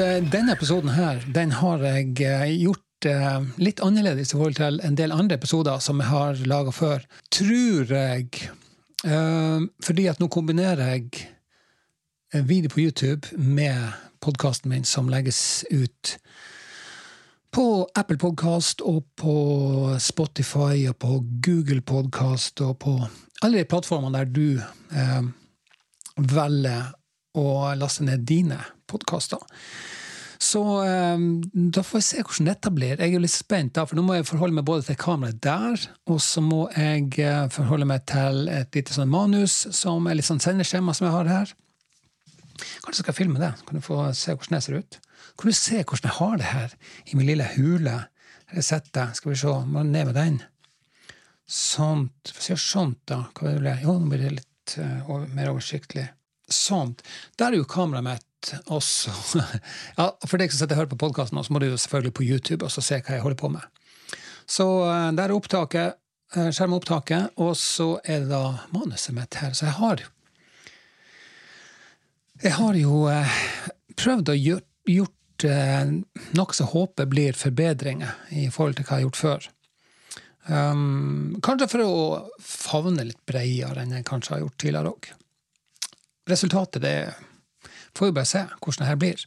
[0.00, 4.80] eh, denne episoden her, den har jeg eh, gjort eh, litt annerledes i forhold til
[4.86, 7.06] en del andre episoder som jeg har laga før.
[7.30, 8.50] Tror jeg.
[9.86, 13.92] Fordi at nå kombinerer jeg video på YouTube med
[14.24, 16.16] podkasten min som legges ut
[17.56, 19.36] på Apple Podkast og på
[20.02, 22.96] Spotify og på Google Podkast og på
[23.44, 24.58] alle de plattformene der du
[24.92, 25.28] eh,
[26.16, 26.90] velger
[27.36, 28.58] å laste ned dine
[28.90, 29.42] podkaster.
[30.38, 31.18] Så eh,
[31.52, 33.00] da får vi se hvordan dette blir.
[33.00, 35.86] Jeg er litt spent, da, for nå må jeg forholde meg både til kameraet der,
[36.12, 40.28] og så må jeg eh, forholde meg til et lite sånn manus som er litt
[40.28, 41.54] sånn sendeskjema som jeg har her.
[42.56, 43.52] Kanskje jeg skal filme det?
[43.68, 44.98] Kan du få se hvordan jeg ser ut?
[45.36, 47.96] Kan du se hvordan jeg har det her i min lille hule?
[48.50, 49.12] Her jeg sitter.
[49.16, 50.38] Skal vi se, må ned med den.
[51.46, 52.32] Sånt.
[52.32, 53.82] Hvis jeg gjør sånt, da, hva vil jeg?
[53.84, 56.06] Jo, nå blir det litt uh, mer oversiktlig.
[56.52, 57.02] Sånt.
[57.38, 59.14] Der er jo kameraet mitt også.
[59.98, 62.26] ja, for deg som sitter og hører på podkasten, så må du jo selvfølgelig på
[62.26, 63.64] YouTube og så se hva jeg holder på med.
[64.46, 65.98] Så uh, der er opptaket,
[66.36, 69.56] uh, skjermopptaket, og så er det da manuset mitt her.
[69.58, 70.06] Så jeg har
[72.42, 73.36] jeg har jo eh,
[73.96, 75.92] prøvd å gjøre gjort eh,
[76.36, 79.46] noe som håper blir forbedringer i forhold til hva jeg har gjort før.
[80.46, 81.94] Um, kanskje for å
[82.38, 85.08] favne litt bredere enn jeg kanskje har gjort tidligere òg.
[86.26, 87.14] Resultatet det
[87.94, 89.20] får vi bare se hvordan det her blir.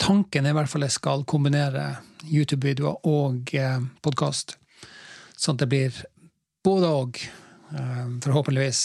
[0.00, 1.84] Tanken er i hvert fall jeg skal kombinere
[2.24, 4.56] YouTube-videoer og eh, podkast,
[5.36, 6.00] sånn at det blir
[6.64, 7.20] både og.
[7.70, 8.80] Eh, forhåpentligvis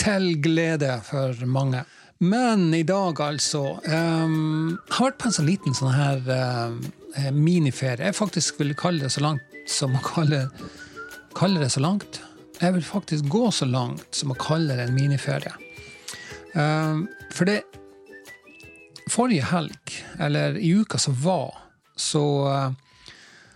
[0.00, 1.84] til glede for mange.
[2.20, 8.10] Men i dag, altså um, Har vært på en sånn liten sånn her uh, miniferie.
[8.10, 10.42] Jeg faktisk vil kalle det så langt som å kalle,
[11.38, 12.20] kalle det så langt.
[12.60, 15.54] Jeg vil faktisk gå så langt som å kalle det en miniferie.
[16.54, 17.62] Um, for det
[19.10, 21.56] Forrige helg, eller i uka som var,
[21.98, 22.22] så,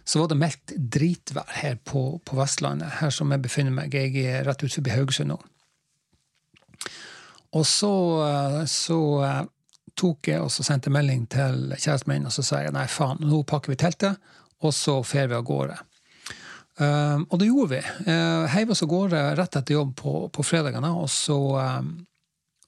[0.02, 3.94] så var det meldt dritvær her på, på, Vestlandet, her som jeg befinner meg.
[3.94, 5.36] Jeg er rett ut forbi Haugesund nå.
[7.54, 7.92] Og så,
[8.66, 8.98] så
[9.98, 13.22] tok jeg og så sendte melding til kjæresten min og så sa jeg nei, faen,
[13.22, 14.18] nå pakker vi teltet,
[14.64, 15.76] og så fer vi av gårde.
[16.74, 17.82] Um, og det gjorde vi.
[18.08, 21.38] Uh, Heiv oss av gårde rett etter jobb på, på fredagene, og så
[21.78, 21.92] um,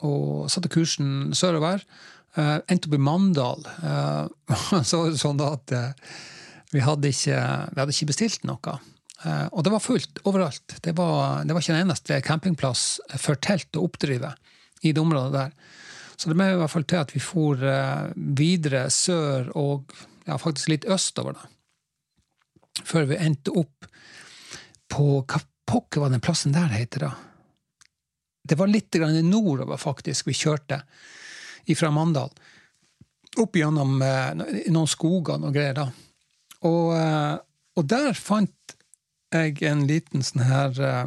[0.07, 1.83] og satte kursen sørover.
[2.37, 3.63] Uh, endte opp i Mandal.
[3.81, 6.19] Uh, så sånn at uh,
[6.75, 7.39] vi, hadde ikke,
[7.73, 8.77] vi hadde ikke bestilt noe.
[9.27, 10.77] og det var fullt overalt.
[10.85, 12.83] Det var, det var ikke en eneste campingplass
[13.17, 14.35] for telt å oppdrive
[14.85, 15.55] i det området der.
[16.17, 17.61] Så det ble i hvert fall til at vi for
[18.15, 19.97] videre sør og
[20.27, 21.49] ja, faktisk litt østover, da.
[22.85, 23.89] Før vi endte opp
[24.93, 27.26] på Hva pokker var den plassen der heter, da?
[28.47, 30.83] Det var litt nordover, faktisk, vi kjørte
[31.75, 32.31] fra Mandal.
[33.37, 34.33] Opp gjennom eh,
[34.73, 35.89] noen skoger og greier, da.
[36.65, 37.35] Og, eh,
[37.77, 38.77] og, der fant
[39.35, 41.05] jeg en liten sånn her eh,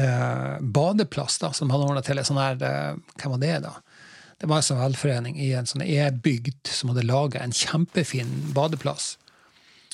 [0.00, 3.76] eh badeplass da, som hadde ordna til en sånn her Hva var det, da?
[4.40, 9.12] Det var en sånn velforening i en sånn e-bygd som hadde laga en kjempefin badeplass.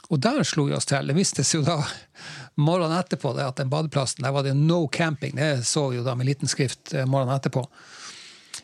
[0.09, 1.11] Og der slo vi oss til.
[1.11, 1.77] Det vistes jo da
[2.57, 5.37] morgenen etterpå det, at den badeplassen der var det no camping.
[5.37, 7.67] Det så vi jo da med liten skrift morgenen etterpå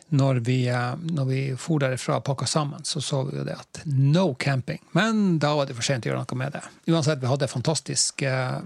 [0.09, 3.55] når vi, eh, når vi for derifra og pakka sammen, så så vi jo det
[3.57, 4.81] at no camping.
[4.91, 6.61] Men da var det for sent å gjøre noe med det.
[6.91, 8.61] Uansett, vi hadde fantastisk uh,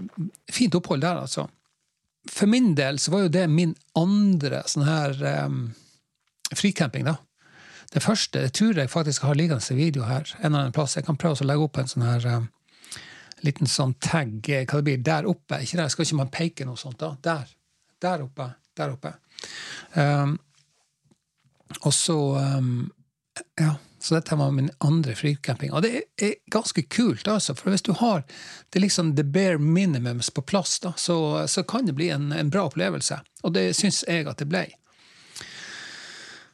[0.52, 1.48] fint opphold der, altså.
[2.28, 5.16] For min del så var jo det min andre sånn her
[5.46, 5.60] um,
[6.52, 7.16] fricamping, da.
[7.90, 10.28] Det første det tror jeg faktisk har liggende video her.
[10.38, 10.96] en eller annen plass.
[10.96, 12.50] Jeg kan prøve å legge opp en sånn her um,
[13.46, 15.60] liten sånn tag hva det blir, der oppe.
[15.64, 16.98] Ikke der, Skal ikke man peke noe sånt?
[17.00, 17.14] da?
[17.24, 17.52] Der.
[18.00, 18.50] Der oppe.
[18.76, 19.14] Der oppe.
[19.94, 20.38] Um,
[21.80, 22.90] og så um,
[23.60, 25.72] Ja, så dette var min andre fricamping.
[25.72, 27.54] Og det er ganske kult, altså.
[27.54, 28.24] For hvis du har
[28.72, 32.50] det liksom the bare minimums på plass, da, så, så kan det bli en, en
[32.50, 33.20] bra opplevelse.
[33.44, 34.64] Og det syns jeg at det ble.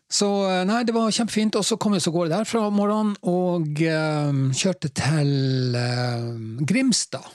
[0.06, 0.29] Så
[0.69, 1.56] nei, det var kjempefint.
[1.58, 6.61] Og så kom vi så går det derfra om morgenen og um, kjørte til um,
[6.67, 7.26] Grimstad.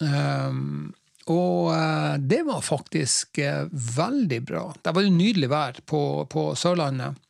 [0.00, 0.94] Um,
[1.30, 4.64] og uh, det var faktisk uh, veldig bra.
[4.82, 6.00] Det var jo nydelig vær på,
[6.32, 7.20] på Sørlandet.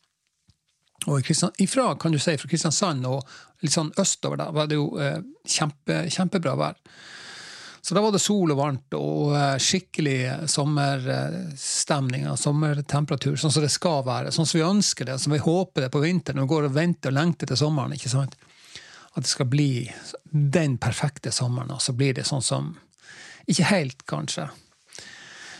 [1.11, 1.27] Og
[1.59, 3.27] ifra, kan du si, fra Kristiansand og
[3.67, 4.93] litt sånn østover der var det jo
[5.43, 6.79] kjempe, kjempebra vær.
[7.83, 13.73] Så da var det sol og varmt og skikkelig sommerstemning og sommertemperatur, sånn som det
[13.75, 14.31] skal være.
[14.31, 16.45] Sånn som vi ønsker det, som vi håper det på vinteren.
[16.45, 17.97] Vi går og venter og lengter til sommeren.
[17.97, 18.37] ikke sant?
[19.17, 19.91] At det skal bli
[20.31, 22.71] den perfekte sommeren, og så blir det sånn som
[23.51, 24.47] ikke helt, kanskje.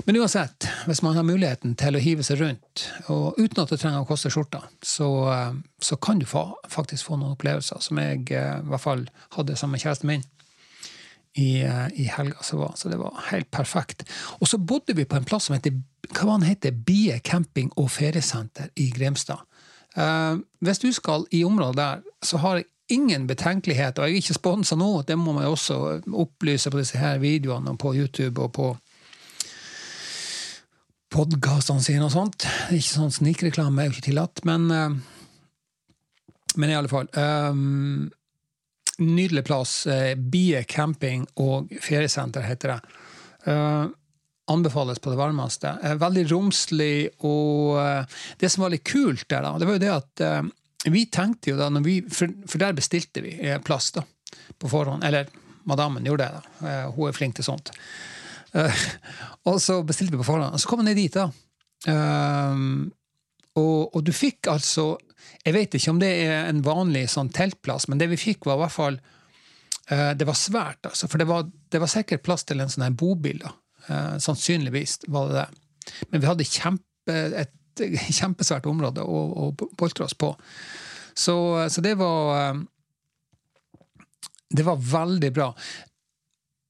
[0.05, 3.79] Men uansett, hvis man har muligheten til å hive seg rundt, og uten at det
[3.83, 8.01] trenger å koste skjorta, så, eh, så kan du fa faktisk få noen opplevelser, som
[8.03, 9.05] jeg eh, i hvert fall
[9.37, 10.25] hadde sammen med kjæresten min
[11.35, 12.37] i, eh, i helga.
[12.43, 14.05] Så, var, så det var helt perfekt.
[14.41, 15.79] Og så bodde vi på en plass som heter
[16.13, 19.41] hva var den heter, Bie camping og feriesenter i Gremstad.
[19.97, 24.23] Uh, hvis du skal i området der, så har jeg ingen betenkelighet, og jeg er
[24.23, 25.77] ikke sponsa nå, det må man jo også
[26.09, 28.71] opplyse på disse her videoene på YouTube og på
[31.13, 32.49] podkastene sine og sånt.
[32.73, 34.91] Ikke sånn snikreklame er jo ikke tillatt, men, uh,
[36.57, 37.09] men i alle fall.
[37.17, 38.11] Um,
[39.05, 39.75] nydelig plass.
[39.87, 42.95] Uh, Bie camping og feriesenter heter det.
[43.47, 43.91] Uh,
[44.53, 45.71] anbefales på det varmeste.
[46.03, 47.79] veldig romslig, og
[48.41, 51.57] det som var litt kult der, da, det var jo det at vi tenkte jo
[51.57, 54.03] da, vi, for, der bestilte vi plass da,
[54.59, 55.07] på forhånd.
[55.07, 55.31] Eller
[55.71, 56.43] madammen gjorde det.
[56.59, 57.71] da, Hun er flink til sånt.
[59.49, 61.31] Og så bestilte vi på forhånd, og så kom vi ned dit, da.
[63.57, 64.97] Uh, og, og, du fikk altså
[65.45, 68.59] Jeg vet ikke om det er en vanlig sånn teltplass, men det vi fikk, var
[68.59, 69.01] i hvert fall
[69.91, 71.09] uh, Det var svært, altså.
[71.09, 73.43] For det var, det var, sikkert plass til en sånn her bobil.
[73.43, 73.57] da.
[74.23, 75.49] sannsynligvis var det det.
[76.11, 77.83] Men vi hadde kjempe, et
[78.21, 80.35] kjempesvært område å, å boltre oss på.
[81.13, 81.35] Så,
[81.69, 82.55] så det var
[84.53, 85.49] det var veldig bra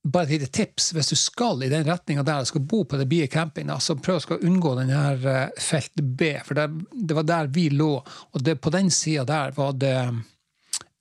[0.03, 0.91] bare et lite tips.
[0.97, 3.97] Hvis du skal i den retninga der du skal bo på det Bie camping, så
[3.97, 7.95] prøv å unngå den her eh, felt B, for det, det var der vi lå.
[8.33, 9.99] Og det, på den sida der var det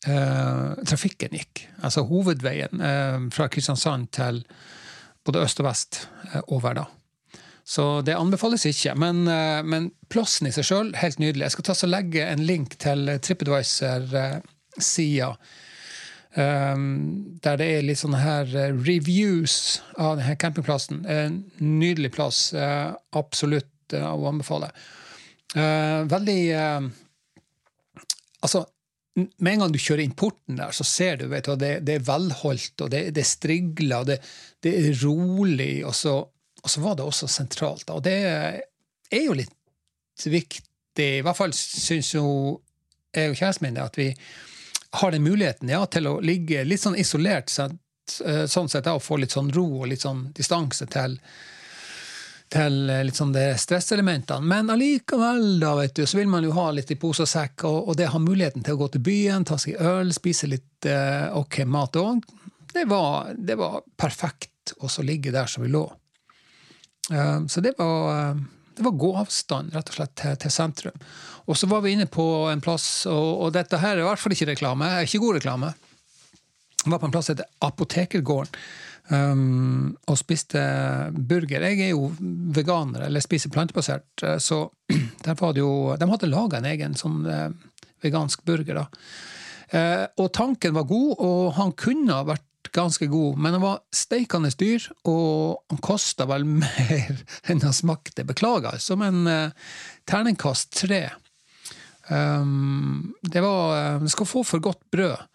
[0.06, 1.68] eh, trafikken gikk.
[1.82, 4.36] Altså hovedveien eh, fra Kristiansand til
[5.26, 6.74] både øst og vest eh, over.
[6.82, 6.86] da.
[7.64, 8.96] Så det anbefales ikke.
[9.00, 11.44] Men, eh, men plassen i seg sjøl, helt nydelig.
[11.46, 15.38] Jeg skal ta og legge en link til TripAdvisor-sida eh,
[16.32, 21.04] Um, der det er litt sånne her uh, reviews av denne campingplassen.
[21.04, 22.52] En nydelig plass.
[22.56, 24.72] Uh, absolutt uh, å anbefale.
[25.52, 26.42] veldig
[28.42, 28.62] Altså,
[29.44, 32.06] med en gang du kjører inn porten der, så ser du at det, det er
[32.08, 34.16] velholdt, og det, det er strigla, og det,
[34.64, 36.16] det, er rolig, og så,
[36.64, 37.92] og så, var det også sentralt.
[37.92, 39.52] Og det er jo litt
[40.24, 42.26] viktig, i hvert fall syns jo
[43.12, 44.08] jeg og kjæresten min at vi
[44.92, 47.52] har den muligheten ja, til å ligge litt sånn isolert,
[48.26, 51.16] eh, sånn sett, og få litt sånn ro og litt sånn distanse til,
[52.52, 54.44] til eh, litt sånn det stresselementene.
[54.44, 57.66] Men allikevel, da, vet du, så vil man jo ha litt i pose og sekk,
[57.70, 60.90] og, og det har muligheten til å gå til byen, ta seg øl, spise litt
[60.90, 62.28] eh, ok mat òg,
[62.74, 62.88] det,
[63.40, 65.84] det, var perfekt å ligge der som vi lå.
[67.12, 68.38] Uh, så det var
[68.78, 71.08] det var gåavstand rett og slett til, til, sentrum.
[71.50, 74.22] Og så var vi inne på en plass, og, og dette her er i hvert
[74.22, 75.74] fall ikke reklame, ikke god reklame.
[76.84, 78.64] Vi var på en plass som heter Apotekergården.
[79.12, 80.62] Um, og spiste
[81.12, 81.66] burger.
[81.66, 82.12] Jeg er jo
[82.56, 84.62] veganer, eller spiser plantebasert, eh, så
[85.26, 87.50] der var det jo De hadde laga en egen sånn uh,
[88.06, 88.86] vegansk burger, da.
[89.72, 92.46] Uh, og tanken var god, og han kunne ha vært
[92.76, 98.26] ganske god, men han var steikende dyr, og han kosta vel mer enn han smakte.
[98.28, 99.74] Beklager, som en uh,
[100.10, 101.08] terningkast tre.
[102.12, 105.28] Um, det var uh, Det skal få for godt brød.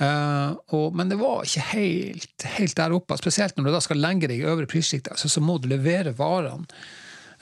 [0.00, 3.18] Uh, og, men det var ikke helt, helt, der oppe.
[3.20, 6.16] Spesielt når du da skal lenge deg i øvre prissjikt, altså, så må du levere
[6.18, 6.66] varene.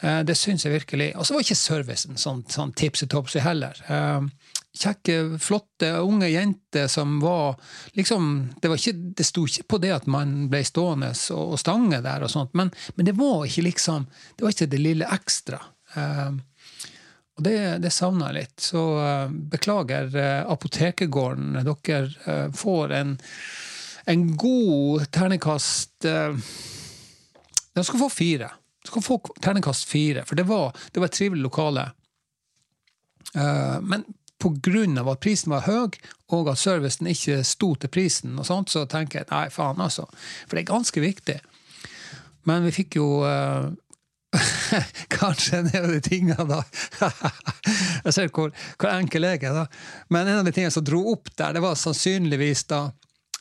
[0.02, 1.12] Uh, det syns jeg virkelig.
[1.16, 3.78] Og så var ikke servicen sånn, sånn tipsy topsy heller.
[3.86, 4.26] Uh,
[4.74, 7.58] kjekke, flotte unge jenter som var
[7.92, 11.60] liksom Det, var ikke, det sto ikke på det at man ble stående og, og
[11.60, 15.10] stange der, og sånt, men, men, det var ikke liksom Det var ikke det lille
[15.12, 15.60] ekstra.
[15.94, 16.32] Uh,
[17.36, 18.58] og det, det savna jeg litt.
[18.60, 18.80] Så
[19.54, 20.12] beklager,
[20.52, 21.54] Apotekergården.
[21.64, 23.14] Dere får en,
[24.12, 28.50] en god terningkast Dere skal få fire.
[28.82, 31.90] Dere kan få terningkast fire, for det var, det var et trivelig lokale.
[33.82, 34.02] men
[34.42, 35.10] pga.
[35.12, 35.94] at prisen var høy,
[36.32, 40.08] og at servicen ikke sto til prisen, og sånt, så tenker jeg nei, faen, altså.
[40.46, 41.38] For det er ganske viktig.
[42.48, 43.70] Men vi fikk jo uh,
[45.12, 46.62] Kanskje en av de tingene, da
[48.06, 49.66] Jeg ser hvor, hvor enkel jeg er, da.
[50.10, 52.86] Men en av de tingene som dro opp der, det var sannsynligvis da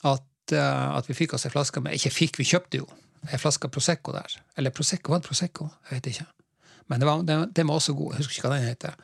[0.06, 2.90] at, uh, at vi fikk oss en flaske med Ikke fikk, vi kjøpte jo
[3.30, 4.38] en flaske Prosecco der.
[4.58, 5.70] Eller Prosecco, var det Prosecco?
[5.90, 6.28] Jeg vet ikke.
[6.90, 8.14] Men det var, den, den var også god.
[8.14, 8.96] Jeg husker ikke hva den heter.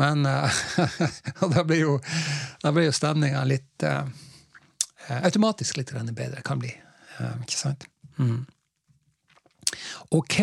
[0.00, 1.96] Men uh, da blir jo,
[2.62, 4.04] da jo stemninga litt uh,
[5.18, 6.70] Automatisk litt bedre kan bli.
[7.18, 7.88] Uh, ikke sant?
[8.20, 8.44] Mm.
[10.14, 10.38] Ok.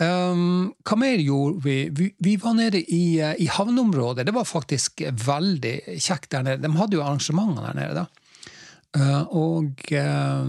[0.00, 1.76] Um, hva mer gjorde vi?
[1.92, 2.08] vi?
[2.22, 4.26] Vi, var nede i, i, havneområdet.
[4.26, 6.62] Det var faktisk veldig kjekt der nede.
[6.64, 8.06] De hadde jo arrangementer der nede, da.
[8.92, 10.48] Uh, og, uh,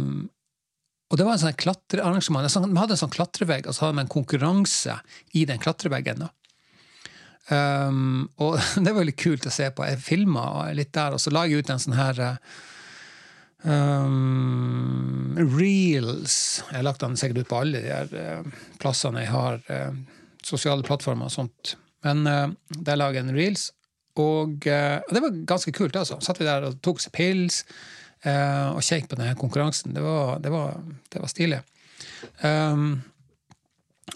[1.13, 2.47] og det var en sånn klatrearrangement.
[2.49, 4.95] Vi hadde en sånn klatrevegg, og så hadde vi en konkurranse
[5.37, 6.23] i den klatreveggen.
[7.53, 9.85] Um, og det var veldig kult å se på.
[9.85, 12.23] Jeg filma litt der, og så la jeg ut en sånn her
[13.61, 16.63] um, reels.
[16.71, 19.93] Jeg har lagt den sikkert ut på alle de her uh, plassene jeg har uh,
[20.41, 21.75] sosiale plattformer og sånt.
[22.09, 23.69] Men uh, der la jeg en reels,
[24.17, 25.93] og, uh, det var ganske kult.
[25.93, 26.17] altså.
[26.25, 27.67] Satt vi der og tok oss pils
[28.23, 29.91] og kjekk på denne konkurransen.
[29.95, 30.77] Det var, det var,
[31.11, 31.59] det var stilig.
[32.43, 33.01] Um,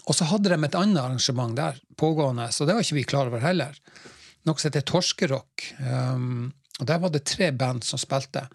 [0.08, 3.28] og så hadde de et annet arrangement der pågående, så det var ikke vi klar
[3.28, 3.76] over heller.
[4.48, 5.66] Noe som heter Torskerock.
[5.84, 8.46] Um, og Der var det tre band som spilte.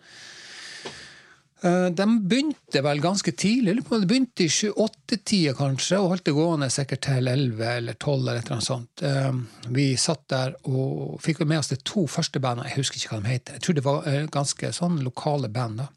[1.64, 3.78] Uh, de begynte vel ganske tidlig.
[3.78, 8.16] De begynte i 7-8-tida kanskje, og holdt det gående sikkert til 11 eller 12.
[8.20, 9.04] eller annet sånt.
[9.04, 12.68] Uh, vi satt der og fikk med oss de to første bandene.
[12.68, 13.56] Jeg husker ikke hva de heter.
[13.56, 15.86] Jeg tror det var uh, ganske sånn lokale band.
[15.86, 15.90] da.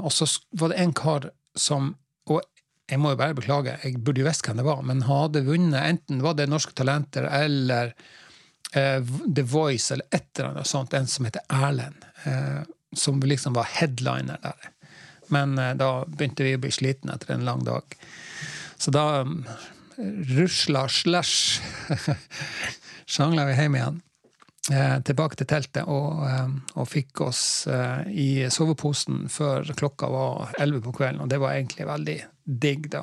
[0.00, 0.26] og så
[0.58, 1.94] var det en kar som
[2.30, 2.40] Og
[2.88, 5.82] jeg må jo bare beklage, jeg burde jo visst hvem det var, men hadde vunnet
[5.82, 7.92] enten var det Norske Talenter eller
[8.72, 12.02] The Voice eller et eller annet sånt, en som heter Erlend,
[12.96, 14.70] som liksom var headliner der.
[15.30, 17.96] Men uh, da begynte vi å bli slitne etter en lang dag.
[18.80, 19.42] Så da um,
[20.36, 21.60] rusla slash
[23.10, 24.00] sjangla vi hjem igjen.
[25.04, 26.20] tilbake til teltet og,
[26.78, 27.66] og fikk oss
[28.06, 31.24] i soveposen før klokka var elleve på kvelden.
[31.24, 32.16] Og det var egentlig veldig
[32.60, 33.02] digg, da.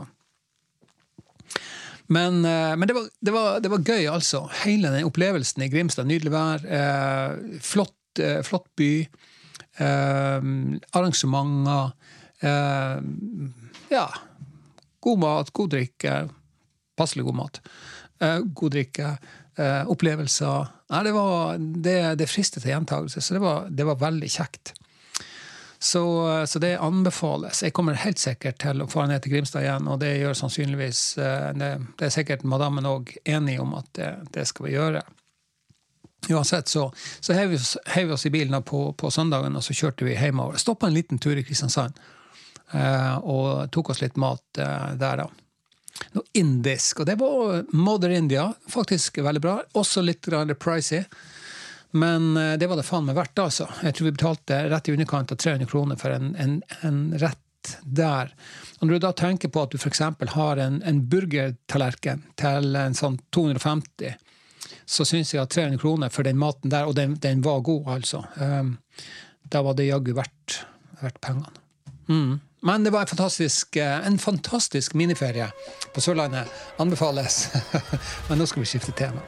[2.07, 4.45] Men, eh, men det, var, det, var, det, var, gøy, altså.
[4.63, 6.07] Hele den opplevelsen i Grimstad.
[6.07, 6.63] Nydelig vær.
[6.63, 8.91] Eh, flott, eh, flott, by.
[9.77, 10.41] Eh,
[10.91, 11.91] arrangementer.
[12.39, 13.01] Eh,
[13.89, 14.13] ja.
[14.99, 16.29] God mat, god drikke.
[16.97, 17.61] Passelig god mat.
[18.19, 19.17] Eh, god drikke.
[19.89, 20.67] opplevelser.
[20.93, 24.69] Nei, det, var, det, det fristet til gjentagelse, så det var, det var veldig kjekt.
[25.81, 26.03] Så,
[26.45, 27.63] så, det anbefales.
[27.65, 31.01] Jeg kommer helt sikkert til å fare ned til Grimstad igjen, og det gjør sannsynligvis
[31.17, 35.01] Det, det er sikkert madammen òg enig om at det, det, skal vi gjøre.
[36.29, 37.59] Uansett så, så heiv vi,
[37.95, 40.59] vi, oss i bilen på, på, søndagen og så kjørte vi hjemover.
[40.59, 41.99] Stoppa en liten tur i Kristiansand
[42.73, 45.29] eh, og tok oss litt mat eh, der, da.
[46.13, 47.01] Noe indisk.
[47.01, 48.51] Og det var Mother India.
[48.69, 49.57] Faktisk veldig bra.
[49.79, 50.27] Også litt
[50.59, 51.01] pricy.
[51.97, 53.69] Men eh, det var det faen meg verdt, altså.
[53.83, 57.77] Jeg tror vi betalte rett i underkant av 300 kroner for en, en, en rett
[57.83, 58.31] der.
[58.79, 60.03] Og når du da tenker på at du f.eks.
[60.35, 64.15] har en, en burgertallerken til en sånn 250,
[64.85, 67.87] så syns jeg at 300 kroner for den maten der, og den, den var god,
[67.97, 68.77] altså, um,
[69.47, 70.61] da var det jaggu verdt,
[71.01, 71.63] verdt pengene.
[72.07, 72.39] Mm.
[72.67, 75.51] Men det var en fantastisk, eh, en fantastisk miniferie
[75.93, 76.47] på Sørlandet.
[76.77, 77.47] Anbefales.
[78.29, 79.21] Men nå skal vi skifte tema.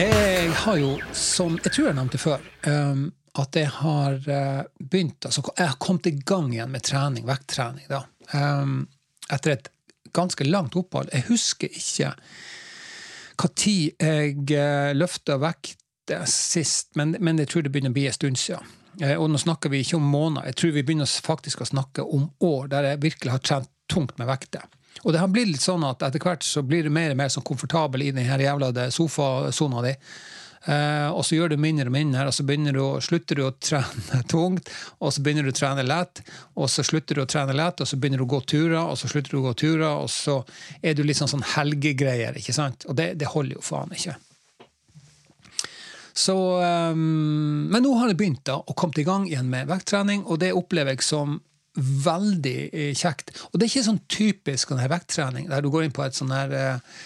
[0.00, 5.26] Jeg har jo, som jeg tror jeg nevnte før, um, at jeg har uh, begynt
[5.28, 7.86] altså, Jeg har kommet i gang igjen med trening, vekttrening.
[7.88, 8.02] da.
[8.34, 8.88] Um,
[9.30, 9.68] etter et
[10.16, 11.12] ganske langt opphold.
[11.14, 12.14] Jeg husker ikke
[13.40, 15.78] når jeg uh, løfta vekt
[16.28, 18.66] sist, men, men, jeg tror det begynner å bli en stund siden.
[19.00, 22.04] Uh, og nå snakker vi ikke om måneder, jeg tror vi begynner faktisk å snakke
[22.04, 24.66] om år der jeg virkelig har trent tungt med vekter.
[25.04, 27.30] Og det har blitt litt sånn at etter hvert så blir du mer og mer
[27.32, 29.94] sånn komfortabel i den jævla sofasona di.
[30.68, 34.20] Uh, og så gjør du mindre og mindre, og så du, slutter du å trene
[34.32, 34.68] tungt,
[35.00, 36.20] og så begynner du å trene lett,
[36.52, 38.98] og så slutter du å trene lett, og så begynner du å gå turer, og
[39.00, 40.42] så slutter du å gå turer, og så
[40.82, 42.36] er du litt sånn, sånn helgegreier.
[42.36, 42.84] ikke sant?
[42.90, 44.18] Og det, det holder jo faen ikke.
[46.20, 50.26] Så, um, men nå har jeg begynt da, og kommet i gang igjen med vekttrening,
[50.28, 51.38] og det opplever jeg som
[51.80, 53.32] veldig eh, kjekt.
[53.48, 56.34] Og det er ikke sånn typisk sånn vekttrening, der du går inn på et sånn
[56.34, 56.98] her eh,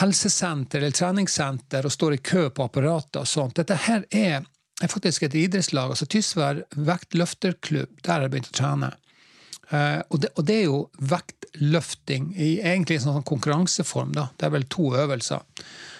[0.00, 3.56] helsesenter eller treningssenter og står i kø på apparater og sånt.
[3.58, 4.46] Dette her er,
[4.82, 7.98] er faktisk et idrettslag, altså Tysvær vektløfterklubb.
[8.02, 8.92] Der har jeg begynt å trene.
[9.66, 14.14] Uh, og, det, og, det, er jo vektløfting i egentlig en sånn konkurranseform.
[14.14, 14.28] da.
[14.38, 15.42] Det er vel to øvelser.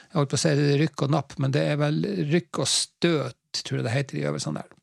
[0.06, 1.98] Jeg holdt på å si det er rykk og napp, men det er vel
[2.30, 4.76] rykk og støt, tror jeg det heter, i øvelsene der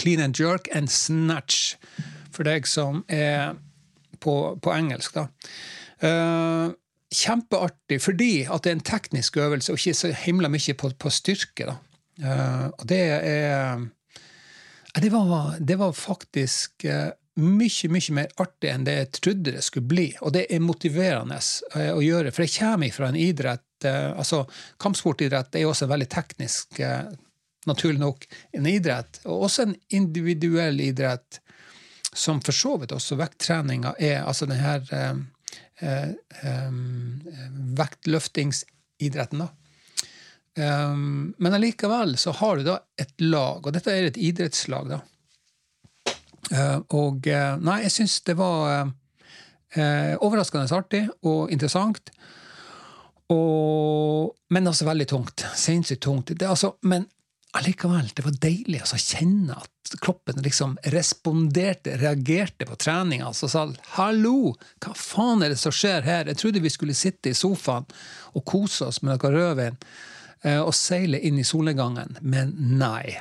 [0.00, 1.76] clean and jerk and snatch,
[2.32, 3.56] for deg som er
[4.20, 5.16] på, på engelsk.
[5.16, 5.26] da.
[6.00, 6.72] Uh,
[7.14, 11.12] kjempeartig fordi at det er en teknisk øvelse, og ikke så himla mye på, på
[11.12, 11.74] styrke.
[12.20, 13.88] Uh, og det er
[15.00, 19.64] det var, det var faktisk uh, mye mye mer artig enn det jeg trodde det
[19.64, 20.08] skulle bli.
[20.20, 21.38] Og det er motiverende
[21.94, 24.42] å gjøre, for jeg kommer fra en idrett altså
[24.76, 26.82] Kampsportidrett er jo også en veldig teknisk
[27.66, 31.40] naturlig nok en idrett, og også en individuell idrett,
[32.12, 34.22] som for så vidt også vekttreninga er.
[34.24, 35.20] Altså den her eh, eh,
[37.78, 39.48] vektløftingsidretten, da.
[40.60, 44.98] Um, men allikevel så har du da et lag, og dette er et idrettslag, da.
[46.50, 48.90] Eh, og eh, nei, jeg syns det var
[49.76, 52.12] eh, overraskende artig og interessant.
[53.30, 55.46] Og, men altså veldig tungt.
[55.54, 56.32] Sinnssykt tungt.
[56.34, 57.06] Det, altså, men
[57.58, 63.30] allikevel, det var deilig altså, å kjenne at kroppen liksom responderte, reagerte på treninga.
[63.30, 63.64] Altså, sa
[63.96, 67.88] 'hallo, hva faen er det som skjer her?' Jeg trodde vi skulle sitte i sofaen
[68.34, 69.80] og kose oss med noe rødvin
[70.64, 73.18] og seile inn i solnedgangen, men nei.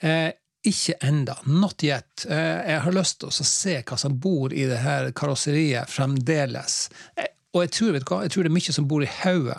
[0.00, 0.32] Eh,
[0.62, 2.26] ikke enda, Not yet.
[2.28, 6.86] Eh, jeg har lyst til å se hva som bor i det her karosseriet fremdeles.
[7.18, 9.58] Eh, og jeg tror, jeg tror, det er mye som bor i hodet.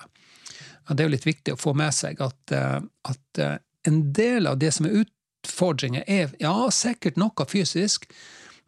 [0.88, 2.80] Det er jo litt viktig å få med seg at, eh,
[3.12, 3.44] at
[3.88, 8.08] en del av det som er utfordringer, er ja, sikkert noe fysisk,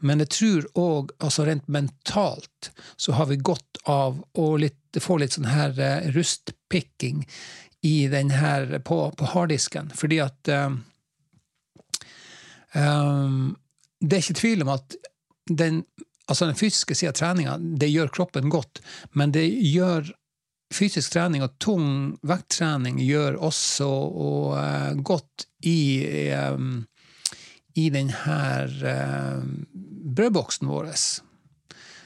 [0.03, 5.17] men jeg tror òg altså rent mentalt så har vi godt av å litt, få
[5.21, 5.77] litt sånn her
[6.13, 7.23] rustpicking
[7.85, 9.93] i den her på, på harddisken.
[9.95, 10.51] Fordi at
[12.75, 13.55] Um,
[14.03, 14.97] det er ikke tvil om at
[15.47, 15.83] den,
[16.27, 18.81] altså den fysiske sida av treninga det gjør kroppen godt,
[19.15, 20.11] men det gjør
[20.75, 21.87] fysisk trening og tung
[22.27, 26.03] vekttrening gjør også og, uh, godt i,
[26.35, 26.83] um,
[27.79, 28.39] i denne
[28.83, 29.45] uh,
[30.15, 30.91] brødboksen vår.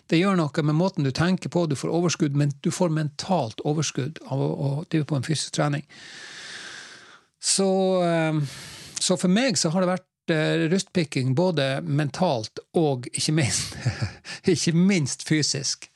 [0.10, 3.62] Det gjør noe med måten du tenker på, du får overskudd, men du får mentalt
[3.68, 5.86] overskudd av å, å drive på en fysisk trening.
[7.40, 7.70] Så,
[8.06, 8.62] uh,
[9.00, 10.06] så for meg så har det vært
[10.70, 13.74] rustpicking både mentalt og ikke minst,
[14.54, 15.88] ikke minst fysisk.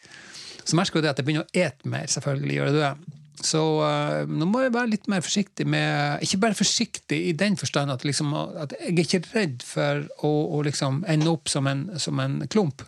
[0.64, 3.20] Så merker jeg at jeg begynner å ete mer, selvfølgelig gjør jeg det.
[3.44, 7.58] Så uh, nå må jeg være litt mer forsiktig med Ikke bare forsiktig i den
[7.60, 11.68] forstand at, liksom, at jeg er ikke redd for å, å liksom ende opp som
[11.68, 12.86] en, som en klump,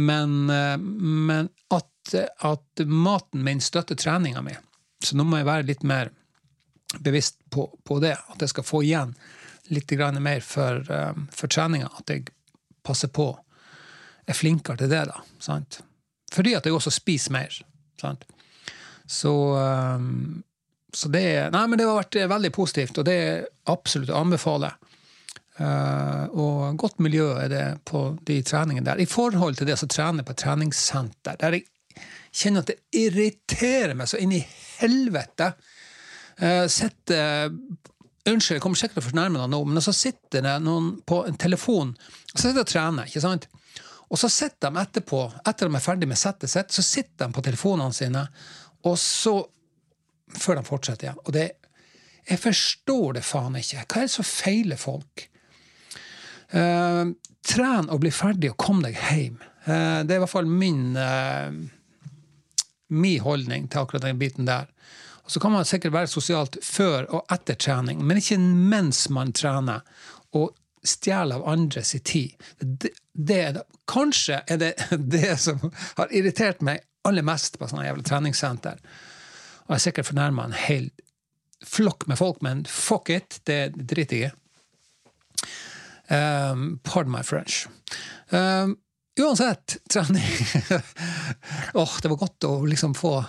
[0.00, 2.14] men, uh, men at,
[2.48, 4.56] at, maten min støtter treninga mi.
[5.04, 6.10] Så nå må jeg være litt mer
[6.98, 9.14] bevisst på, på det, at jeg skal få igjen
[9.70, 11.90] litt mer for, eh, for treninga.
[11.98, 12.26] At jeg
[12.82, 13.38] passer på.
[14.26, 15.22] Er flinkere til det, da.
[15.38, 15.80] Sant?
[16.32, 17.56] Fordi at jeg også spiser mer.
[18.00, 18.24] Sant?
[19.10, 20.42] Så, um,
[20.94, 24.70] så det Nei, men det har vært veldig positivt, og det er absolutt å anbefale.
[25.60, 29.02] Uh, og godt miljø er det på de treningene der.
[29.02, 31.66] I forhold til det å trene på et treningssenter, der jeg
[32.30, 34.44] kjenner at det irriterer meg så inn i
[34.78, 35.52] helvete.
[36.40, 37.50] Uh, Sitter
[38.28, 41.22] Unnskyld, jeg kommer sikkert til å fornærme deg nå, men så sitter det noen på
[41.24, 43.08] en telefon og sitter og trener.
[43.08, 43.46] ikke sant?
[44.10, 47.36] Og så sitter de etterpå, etter de er ferdig med settet sitt, så sitter de
[47.36, 48.26] på telefonene sine,
[48.86, 49.38] og så
[50.30, 51.16] Før de fortsetter igjen.
[51.26, 51.48] Og det
[52.28, 53.80] Jeg forstår det faen ikke.
[53.82, 55.24] Hva er det som feiler folk?
[56.54, 57.10] Uh,
[57.42, 59.40] tren å bli ferdig og kom deg hjem.
[59.64, 61.50] Uh, det er i hvert fall min, uh,
[62.94, 64.70] min holdning til akkurat den biten der.
[65.24, 69.34] Og så kan man sikkert være sosialt før og etter trening, men ikke mens man
[69.34, 69.82] trener.
[70.30, 70.54] og
[70.86, 72.34] stjele av andres tid.
[72.58, 74.72] Det, det, kanskje er det
[75.14, 75.60] det som
[75.96, 78.82] har irritert meg aller mest på sånne jævla treningssenter.
[79.68, 80.90] Og jeg er sikkert fornærma en hel
[81.66, 84.36] flokk med folk, men fuck it, det driter jeg i.
[86.10, 87.68] Um, pardon my French.
[88.34, 88.74] Um,
[89.20, 90.24] uansett, trening
[91.74, 93.20] Åh, oh, det var godt å liksom få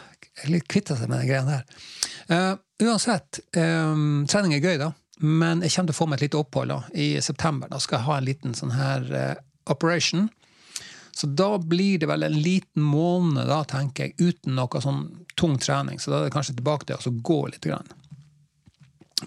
[0.50, 1.86] litt kvitta seg med den greia der.
[2.32, 4.92] Uh, uansett, um, trening er gøy, da.
[5.22, 7.70] Men jeg kommer til å få meg et lite opphold da, i september.
[7.70, 10.30] Da skal jeg ha en liten sånn her uh, operation.
[11.14, 15.04] Så da blir det vel en liten måned, da, tenker jeg, uten noe sånn
[15.38, 16.00] tung trening.
[16.02, 17.68] Så da er det kanskje tilbake til å gå litt.
[17.68, 17.92] Grann.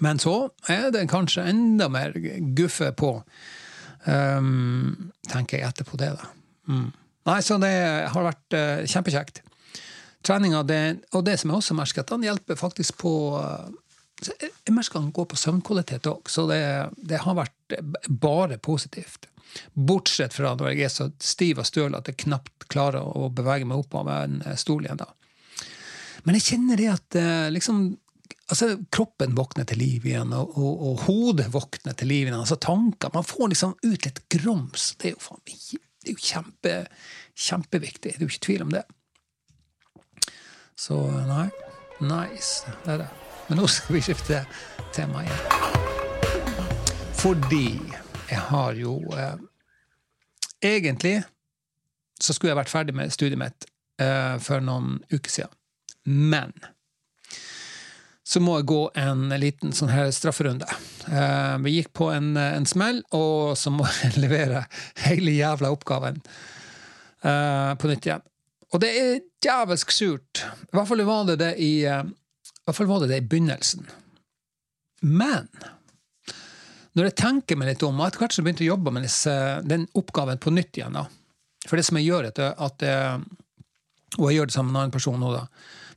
[0.03, 2.17] Men så er det kanskje enda mer
[2.59, 3.15] guffe på,
[4.09, 6.31] um, tenker jeg etterpå det, da.
[6.73, 6.89] Mm.
[7.25, 7.75] Nei, så det
[8.13, 9.45] har vært uh, kjempekjekt
[10.25, 13.84] treninga, og det som jeg også merker, at den hjelper faktisk på Jeg
[14.71, 16.61] merker kan går på søvnkvalitet òg, så det,
[16.97, 17.77] det, har vært
[18.09, 19.29] bare positivt.
[19.75, 23.69] Bortsett fra når jeg er så stiv og støl at jeg knapt klarer å bevege
[23.69, 25.03] meg opp av en stol igjen.
[25.03, 25.11] da.
[26.25, 27.83] Men jeg kjenner det at eh, liksom,
[28.49, 32.41] altså, kroppen våkner til liv igjen, og, og, og, hodet våkner til liv igjen.
[32.41, 34.95] altså tanker, Man får liksom ut litt grums.
[35.01, 36.79] Det er jo, det er jo kjempe,
[37.49, 38.15] kjempeviktig.
[38.15, 38.87] Det er jo ikke tvil om det.
[40.77, 41.49] Så nei.
[42.01, 42.65] Nice.
[42.85, 43.24] Det er det.
[43.47, 44.45] Men nå skal vi skifte
[44.95, 45.43] tema igjen.
[47.21, 47.69] Fordi
[48.31, 49.37] jeg har jo eh,
[50.65, 51.19] Egentlig
[52.21, 53.67] så skulle jeg vært ferdig med studiet mitt
[54.01, 55.53] eh, for noen uker siden.
[56.09, 56.55] Men
[58.25, 60.69] så må jeg gå en liten sånn her strafferunde.
[61.05, 64.65] Eh, vi gikk på en, en, smell, og så må jeg levere
[65.05, 68.25] hele jævla oppgaven eh, på nytt igjen.
[68.73, 70.47] Og det er djevelsk surt.
[70.65, 71.75] I hvert fall var det det i,
[72.65, 73.87] eh, hvert fall var det det i begynnelsen.
[75.05, 75.49] Men
[76.95, 79.33] når jeg tenker meg litt om, og etter hvert begynte jeg å jobbe med disse,
[79.67, 81.09] den oppgaven på nytt igjen da.
[81.65, 83.25] For det som jeg gjør, etter at jeg,
[84.15, 85.47] Og jeg gjør det sammen med en annen person nå, da.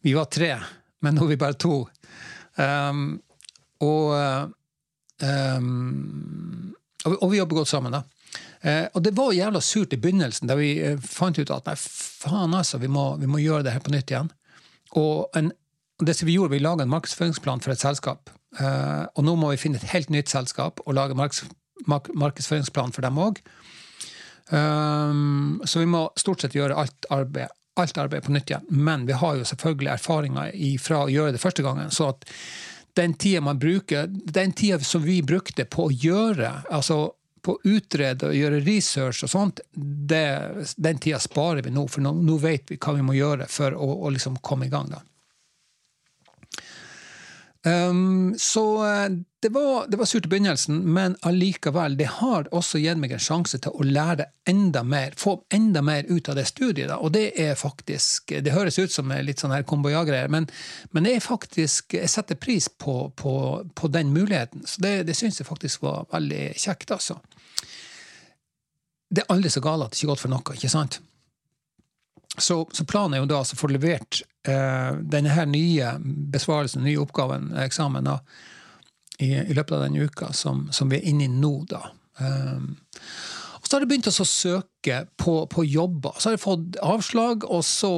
[0.02, 0.56] Vi var tre,
[1.06, 1.76] men nå er vi bare to.
[2.58, 3.20] Um,
[3.86, 4.54] og,
[5.22, 6.74] um,
[7.12, 8.02] og vi jobber godt sammen, da.
[8.66, 11.76] Uh, og det var jævla surt i begynnelsen, da vi uh, fant ut at nei,
[11.78, 14.34] faen altså, vi må, vi må, gjøre det her på nytt igjen.
[14.98, 15.52] Og en,
[16.06, 18.30] det som vi gjorde, vi laga en markedsføringsplan for et selskap.
[18.60, 23.20] Uh, og nå må vi finne et helt nytt selskap og lage markedsføringsplan for dem
[23.22, 23.42] òg.
[24.50, 28.70] Um, så vi må stort sett gjøre alt arbeid, alt arbeid på nytt igjen.
[28.70, 31.92] Men vi har jo selvfølgelig erfaringer fra å gjøre det første gangen.
[31.92, 32.26] så at
[32.98, 37.12] den tida man bruker, den tida som vi brukte på å gjøre, altså
[37.46, 40.24] på å utrede og gjøre research og sånt, det,
[40.76, 41.86] den tida sparer vi nå.
[41.92, 44.74] For nå, nå, vet vi hva vi må gjøre for å, å liksom komme i
[44.74, 44.90] gang.
[44.92, 45.04] da.
[47.68, 52.80] Um, så eh, det var, det var, surt i begynnelsen, men allikevel, det har også
[52.80, 56.46] gitt meg en sjanse til å lære enda mer, få enda mer ut av det
[56.48, 56.88] studiet.
[56.92, 57.00] Da.
[57.02, 60.48] Og det er faktisk Det høres ut som litt sånn her komboja-greier, men,
[60.92, 63.34] men, er faktisk, jeg setter pris på, på,
[63.76, 64.66] på den muligheten.
[64.66, 67.20] Så det, det syns jeg faktisk var veldig kjekt, altså.
[69.10, 71.00] Det er aldri så galt at det ikke er godt for noe, ikke sant?
[72.38, 75.96] Så, så, planen er jo da å få levert denne her nye
[76.34, 78.20] besvarelsen, nye oppgaven, eksamen, da,
[79.18, 81.54] i, i, løpet av denne uka som, som, vi er inne i nå.
[81.70, 81.84] da.
[82.22, 82.78] Um,
[83.58, 86.16] og så har jeg begynt å søke på, på, jobber.
[86.18, 87.92] Så har jeg fått avslag, og så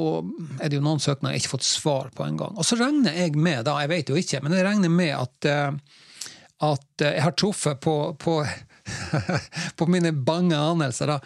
[0.58, 2.56] er det jo noen søknader jeg ikke fått svar på en gang.
[2.58, 5.50] Og så regner jeg med, da, jeg vet jo ikke, men jeg regner med at,
[5.52, 6.26] uh,
[6.72, 8.40] at jeg har truffet på, på
[9.80, 11.14] på mine bange anelser.
[11.14, 11.20] Da.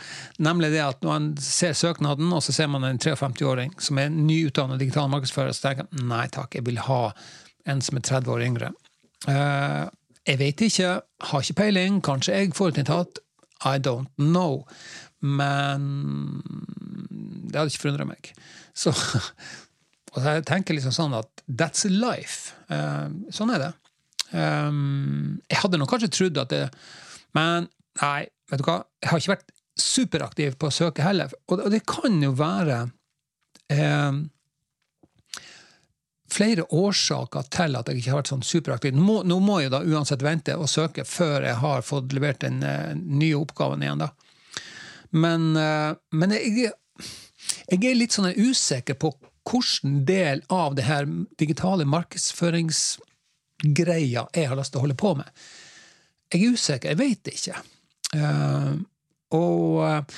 [0.44, 4.14] Nemlig det at når man ser søknaden, og så ser man en 53-åring som er
[4.14, 7.02] nyutdannet digital markedsfører, så tenker jeg nei takk, jeg vil ha
[7.70, 8.72] en som er 30 år yngre.
[9.28, 9.88] Uh,
[10.28, 10.96] jeg vet ikke,
[11.30, 13.22] har ikke peiling, kanskje jeg får et tatt.
[13.64, 14.66] I don't know.
[15.24, 16.44] Men
[17.48, 18.34] det hadde ikke forundra meg.
[18.76, 18.92] Så
[20.14, 22.54] og jeg tenker liksom sånn at that's life.
[22.70, 23.72] Uh, sånn er det.
[24.34, 26.64] Um, jeg hadde nok kanskje trodd at det
[27.38, 27.70] men
[28.02, 31.34] nei, vet du hva, jeg har ikke vært superaktiv på å søke heller.
[31.50, 32.80] Og det kan jo være
[33.74, 34.22] eh,
[36.34, 38.92] flere årsaker til at jeg ikke har vært sånn superaktiv.
[38.96, 42.42] Nå må, nå må, jeg da uansett vente og søke før jeg har fått levert
[42.44, 44.04] den uh, nye oppgaven igjen.
[44.04, 44.10] da.
[45.14, 46.72] Men, uh, men jeg,
[47.70, 49.08] jeg, er litt sånn usikker på
[49.50, 51.04] hvilken del av det her
[51.40, 55.28] digitale markedsføringsgreia jeg har lyst til å holde på med.
[56.34, 56.94] Jeg er usikker.
[56.94, 57.60] Jeg vet ikke.
[58.14, 58.80] Uh,
[59.34, 60.10] og,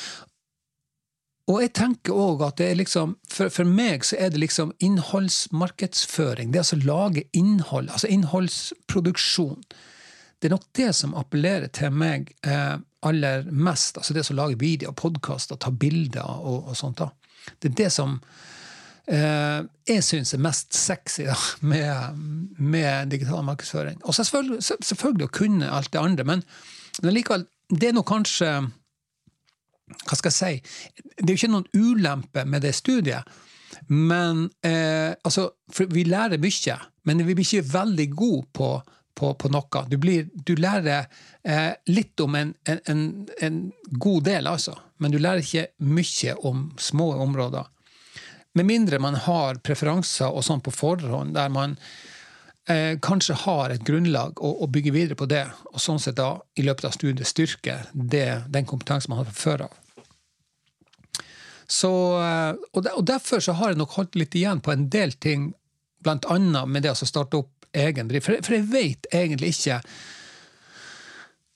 [1.48, 4.74] og jeg tenker òg at det er liksom for, for, meg så er det liksom
[4.84, 6.52] innholdsmarkedsføring.
[6.52, 7.92] Det altså lage innhold.
[7.92, 9.62] Altså innholdsproduksjon.
[10.40, 12.76] Det er nok det som appellerer til meg eh,
[13.08, 13.98] aller mest.
[13.98, 17.00] Altså det som lager videoer, podkaster, ta bilder og, og sånt.
[17.00, 17.12] da.
[17.62, 18.55] Det er det som Eh,
[19.06, 22.22] jeg syns er mest sexy da, med,
[22.58, 24.00] med, digital markedsføring.
[24.04, 26.42] Og selvfølgelig, selvfølgelig, å kunne alt det andre, men,
[27.04, 28.50] men likevel, det er nå kanskje
[30.10, 30.94] Hva skal jeg si?
[31.20, 33.30] Det er jo ikke noen ulempe med det studiet.
[33.88, 35.50] Men eh, altså,
[35.90, 38.70] vi lærer mye, men vi blir ikke veldig gode på,
[39.16, 39.84] på, på noe.
[39.90, 41.06] Du, blir, du lærer
[41.44, 44.76] eh, litt om en, en, en, god del, altså.
[44.98, 47.70] Men du lærer ikke mye om små områder.
[48.56, 51.76] Med mindre man har preferanser og sånn på forhånd, der man
[52.72, 56.38] eh, kanskje har et grunnlag å, å, bygge videre på det, og sånn sett da
[56.56, 59.82] i løpet av studiet styrke det, den kompetansen man har fra før av.
[61.68, 61.92] Så,
[62.22, 65.50] eh, og, derfor så har jeg nok holdt litt igjen på en del ting,
[66.06, 66.40] bl.a.
[66.66, 68.30] med det å starte opp egen drift.
[68.30, 69.82] For, for jeg vet egentlig ikke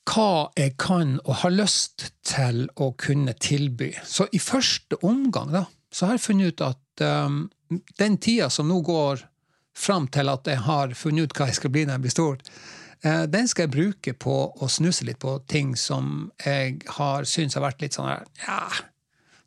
[0.10, 3.92] hva jeg kan og har lyst til å kunne tilby.
[4.04, 7.48] Så i første omgang da, så har jeg funnet ut at um,
[8.00, 9.26] den tida som nå går
[9.78, 12.40] fram til at jeg har funnet ut hva jeg skal bli når jeg blir stor,
[13.06, 17.60] uh, den skal jeg bruke på å snuse litt på ting som jeg har syntes
[17.60, 18.64] har vært litt sånn her, ja,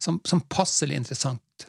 [0.03, 1.69] som, som passelig interessant.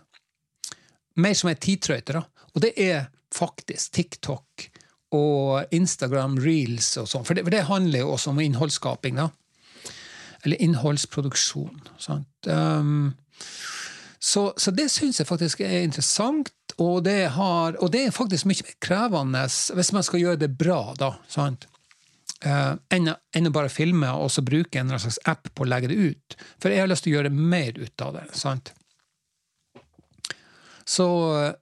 [1.22, 2.24] Mer som ei tidtrøyte, da.
[2.54, 4.70] Og det er faktisk TikTok
[5.14, 7.26] og Instagram reels og sånn.
[7.28, 9.30] For, for, det handler jo også om innholdsskaping, da.
[10.44, 11.84] Eller innholdsproduksjon.
[12.02, 12.50] Sant?
[12.50, 13.14] Um,
[14.24, 18.48] så, så det syns jeg faktisk er interessant, og det, har, og det, er faktisk
[18.48, 19.42] mye mer krevende
[19.76, 21.10] hvis man skal gjøre det bra, da.
[21.28, 21.68] sant?
[22.44, 25.98] Uh, enn, å bare filme og så bruke en slags app på å legge det
[26.00, 26.38] ut.
[26.64, 28.24] For jeg har lyst til å gjøre mer ut av det.
[28.40, 28.72] sant?
[30.86, 31.08] Så,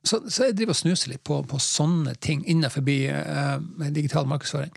[0.06, 3.58] så, så jeg driver og snuser litt på, på sånne ting innenfor uh,
[3.90, 4.74] digital markedsføring.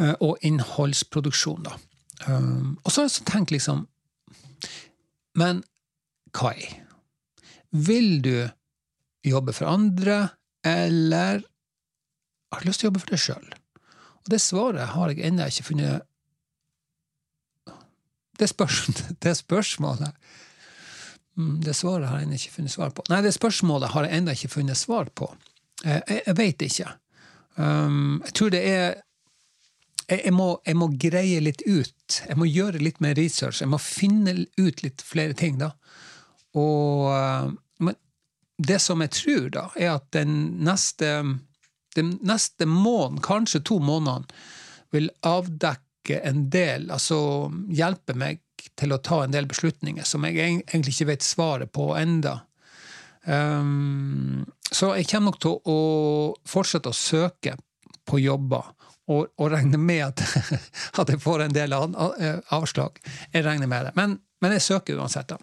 [0.00, 1.76] Uh, og innholdsproduksjon, da.
[2.24, 3.82] Um, og så har jeg tenkt liksom
[5.36, 5.58] Men
[6.32, 6.85] Kai,
[7.86, 8.34] vil du
[9.26, 10.28] jobbe for andre,
[10.66, 11.42] eller
[12.52, 13.48] har du lyst til å jobbe for deg sjøl?
[14.26, 16.06] Og det svaret har jeg ennå ikke funnet
[18.36, 18.82] det, spørs,
[19.24, 20.12] det spørsmålet
[21.36, 23.04] mm, Det svaret har jeg ennå ikke funnet svar på.
[23.12, 25.30] Nei, det spørsmålet har jeg ennå ikke funnet svar på.
[25.84, 26.90] Jeg, jeg veit ikke.
[27.56, 28.86] Um, jeg tror det er
[30.06, 32.18] jeg, jeg, må, jeg, må, greie litt ut.
[32.28, 33.62] Jeg må gjøre litt mer research.
[33.62, 35.72] Jeg må finne ut litt flere ting, da.
[36.56, 37.56] Og Men
[38.58, 41.10] det som jeg tror, da, er at den neste
[41.96, 44.28] den neste måneden, kanskje to månedene,
[44.94, 47.18] vil avdekke en del, altså
[47.72, 48.42] hjelpe meg
[48.78, 52.38] til å ta en del beslutninger som jeg egentlig ikke vet svaret på enda.
[53.24, 55.78] Um, så jeg kommer nok til å
[56.46, 57.56] fortsette å søke
[58.06, 58.70] på jobber,
[59.10, 60.22] og, og regne med at,
[61.00, 62.98] at, jeg får en del eh, avslag.
[63.32, 63.92] Jeg regner med det.
[63.98, 65.38] Men, men jeg søker uansett, da.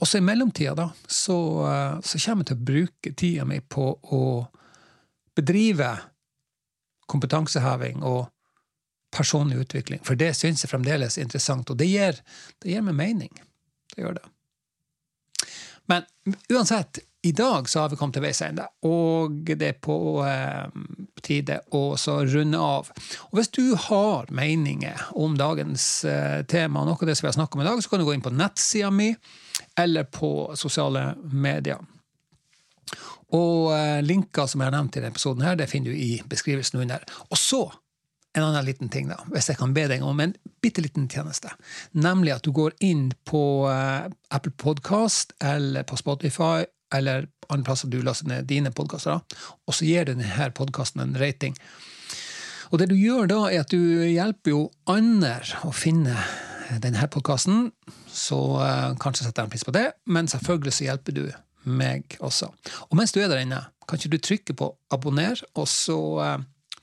[0.00, 1.36] Og så i mellomtida, da, så,
[1.68, 3.86] eh, så kommer jeg til å bruke tida mi på
[4.16, 4.22] å
[5.36, 5.90] bedrive
[7.10, 8.30] kompetanseheving og
[9.10, 12.20] personlig utvikling, for det syns jeg fremdeles er interessant, og det gir,
[12.62, 13.32] det gir meg mening.
[13.90, 14.26] Det gjør det.
[15.90, 16.06] Men
[16.52, 20.70] uansett, i dag så har vi kommet til veis ende, og det er på eh,
[21.20, 22.88] tide å runde av.
[23.28, 27.36] Og Hvis du har meninger om dagens eh, tema, noe av det som vi har
[27.36, 29.10] snakket om i dag, så kan du gå inn på nettsida mi
[29.76, 31.84] eller på sosiale medier.
[33.36, 36.22] Og eh, linker som jeg har nevnt i denne episoden, her, det finner du i
[36.24, 37.04] beskrivelsen under.
[37.28, 37.66] Og så
[38.32, 41.50] en annen liten ting, da, hvis jeg kan be deg om en bitte liten tjeneste.
[41.98, 46.62] Nemlig at du går inn på uh, Apple Podcast eller på Spotify
[46.94, 49.22] eller andre plasser du laster ned dine podkaster,
[49.66, 51.56] og så gir du denne podkasten en rating.
[52.70, 56.14] Og det du gjør da, er at du hjelper jo andre å finne
[56.78, 57.70] denne podkasten,
[58.06, 61.24] så uh, kanskje setter jeg en pris på det, men selvfølgelig så hjelper du
[61.66, 62.50] meg også.
[62.88, 66.36] Og mens du er der inne, kan ikke du trykke på abonner, og så uh,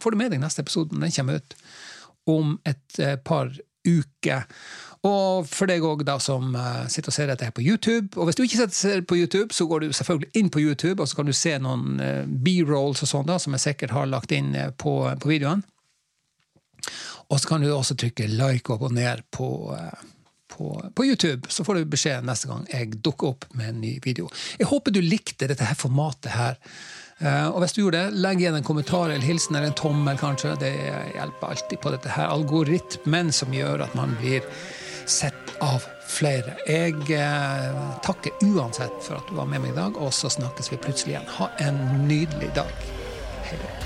[0.04, 1.58] får du med deg neste episode når den kommer ut
[2.28, 3.54] om et uh, par
[3.88, 4.44] uker.
[5.08, 8.12] Og for deg òg, som uh, sitter og ser dette her på YouTube.
[8.18, 11.10] Og hvis du ikke ser på YouTube, så går du selvfølgelig inn på YouTube, og
[11.10, 12.02] så kan du se noen
[12.44, 15.64] B-rolls og sånn som jeg sikkert har lagt inn på, på videoen.
[17.28, 19.50] Og så kan du også trykke like og abonner på
[20.58, 23.98] på, på, YouTube, så får du beskjed neste gang jeg dukker opp med en ny
[24.04, 24.30] video.
[24.58, 26.58] Jeg håper du likte dette her formatet her.
[27.18, 30.20] Uh, og hvis du gjorde det, legg igjen en kommentar eller hilsen eller en tommel,
[30.22, 30.56] kanskje.
[30.62, 30.74] Det
[31.18, 34.46] hjelper alltid på dette her algoritmen som gjør at man blir
[35.08, 36.58] sett av flere.
[36.68, 40.72] Jeg eh, takker uansett for at du var med meg i dag, og så snakkes
[40.74, 41.34] vi plutselig igjen.
[41.40, 42.88] Ha en nydelig dag.
[43.48, 43.77] Hei da.